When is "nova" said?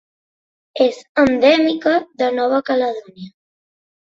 2.39-2.63